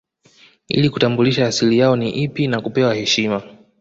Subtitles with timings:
[0.67, 3.41] Ili kutambulisha asili yao ni ipi na kupewa heshima